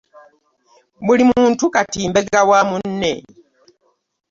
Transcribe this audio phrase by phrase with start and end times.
[1.05, 3.13] Buli muntu kati mbega wa munne.